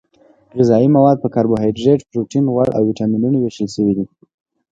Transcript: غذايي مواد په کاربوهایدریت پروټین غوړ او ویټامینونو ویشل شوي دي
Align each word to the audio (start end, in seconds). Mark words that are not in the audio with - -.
غذايي 0.57 0.87
مواد 0.97 1.17
په 1.23 1.27
کاربوهایدریت 1.35 2.01
پروټین 2.11 2.45
غوړ 2.53 2.67
او 2.77 2.81
ویټامینونو 2.89 3.37
ویشل 3.39 3.67
شوي 3.75 3.93
دي 3.97 4.05